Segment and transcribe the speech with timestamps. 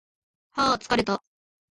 [0.53, 1.23] はー疲れた